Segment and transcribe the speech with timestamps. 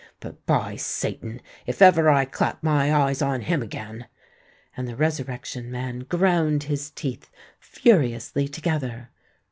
[0.19, 1.41] But, by Satan!
[1.67, 7.29] if ever I clap my eyes on him again!"—and the Resurrection Man ground his teeth
[7.59, 9.09] furiously together.